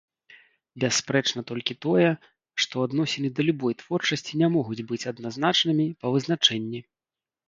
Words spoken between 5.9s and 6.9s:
па вызначэнні.